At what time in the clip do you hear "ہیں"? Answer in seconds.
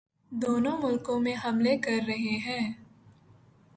2.45-2.65